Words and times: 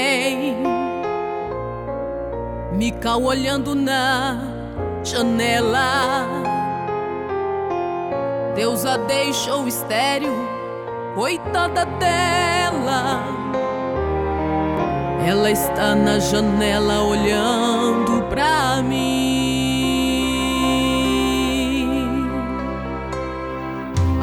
Tem 0.00 0.56
Mical 2.72 3.22
olhando 3.22 3.74
na 3.74 4.38
janela. 5.04 6.26
Deus 8.56 8.86
a 8.86 8.96
deixou 8.96 9.68
estéreo, 9.68 10.32
coitada 11.14 11.84
dela. 11.84 13.22
Ela 15.28 15.50
está 15.50 15.94
na 15.94 16.18
janela 16.18 17.02
olhando 17.02 18.22
pra 18.30 18.80
mim, 18.82 18.96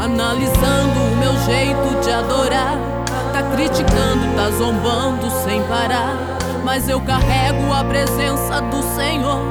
analisando 0.03 0.99
o 0.99 1.15
meu 1.17 1.37
jeito 1.45 2.01
de 2.03 2.11
adorar. 2.11 2.96
Tá 3.37 3.43
criticando, 3.51 4.35
tá 4.35 4.49
zombando 4.49 5.29
sem 5.43 5.61
parar. 5.65 6.17
Mas 6.63 6.89
eu 6.89 6.99
carrego 6.99 7.71
a 7.71 7.83
presença 7.83 8.59
do 8.61 8.81
Senhor 8.95 9.43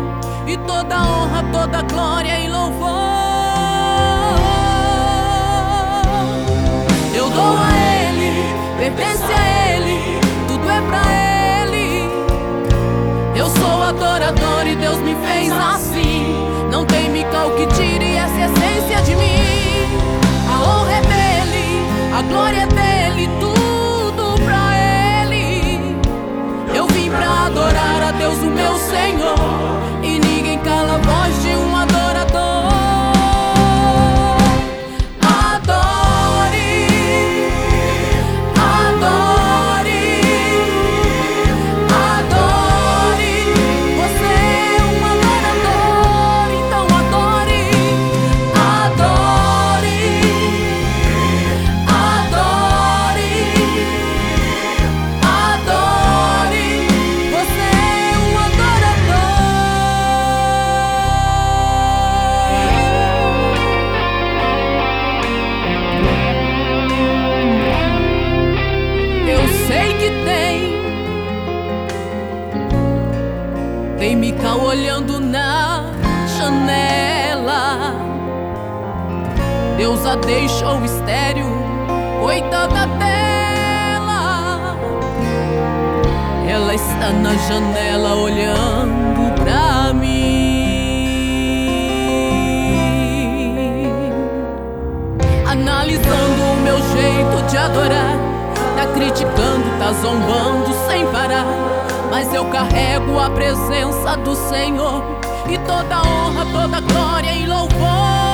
e 0.44 0.56
toda 0.56 0.96
honra, 0.96 1.44
toda 1.52 1.82
glória 1.82 2.36
e 2.36 2.48
louvor. 2.48 2.90
Eu 7.14 7.30
dou 7.30 7.56
a 7.56 7.70
Ele, 8.10 8.42
pertence 8.76 9.22
a 9.22 9.76
Ele, 9.76 10.18
tudo 10.48 10.68
é 10.68 10.80
pra 10.80 11.02
Ele. 11.62 12.10
Eu 13.36 13.48
sou 13.48 13.82
adorador 13.84 14.66
e 14.66 14.74
Deus 14.74 14.98
me 14.98 15.14
fez 15.14 15.52
assim. 15.52 16.34
Não 16.72 16.84
tem 16.84 17.08
mical 17.08 17.52
que 17.52 17.66
tire 17.68 18.16
essa 18.16 18.50
essência 18.50 19.02
de 19.02 19.14
mim. 19.14 19.55
Tem 73.98 74.14
Mical 74.14 74.60
olhando 74.60 75.18
na 75.18 75.84
janela. 76.38 77.94
Deus 79.78 80.04
a 80.04 80.16
deixou 80.16 80.84
estéreo, 80.84 81.46
coitada 82.20 82.86
dela. 82.98 84.76
Ela 86.46 86.74
está 86.74 87.10
na 87.10 87.34
janela 87.36 88.14
olhando 88.16 89.34
pra 89.42 89.92
mim, 89.94 90.26
analisando 95.50 96.42
o 96.52 96.56
meu 96.62 96.76
jeito 96.76 97.46
de 97.50 97.56
adorar. 97.56 98.16
Tá 98.76 98.86
criticando, 98.92 99.64
tá 99.78 99.92
zombando 99.92 100.72
sem 100.86 101.06
parar. 101.06 101.46
Mas 102.10 102.32
eu 102.32 102.44
carrego 102.46 103.18
a 103.18 103.30
presença 103.30 104.16
do 104.16 104.34
Senhor 104.34 105.02
e 105.48 105.58
toda 105.58 106.02
honra, 106.02 106.46
toda 106.52 106.80
glória 106.80 107.32
e 107.32 107.46
louvor. 107.46 108.25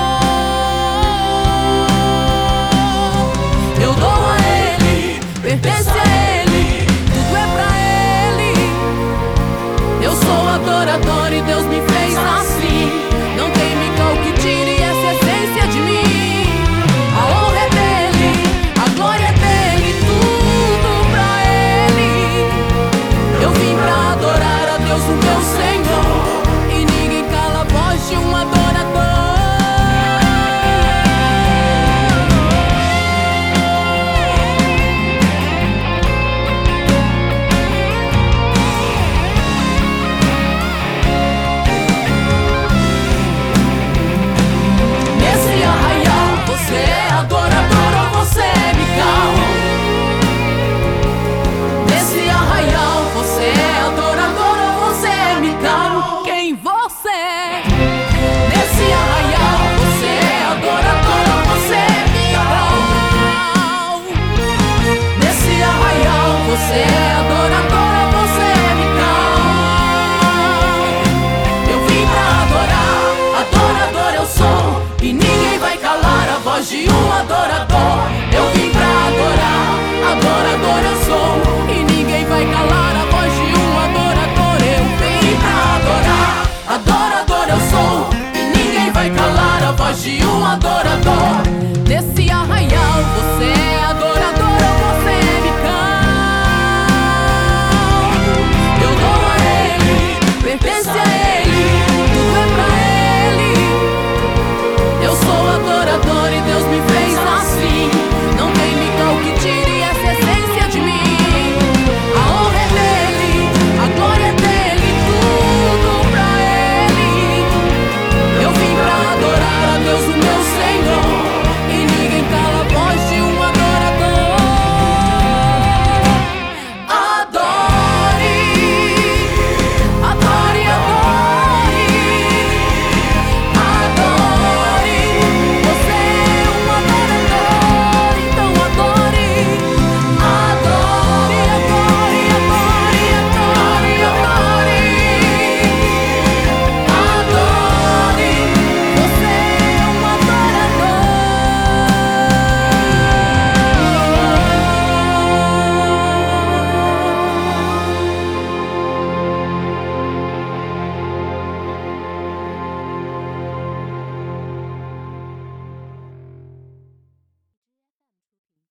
de 76.73 76.89
um 76.89 77.13
adorador. 77.13 77.72